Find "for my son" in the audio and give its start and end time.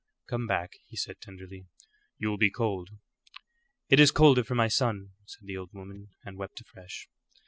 4.43-5.11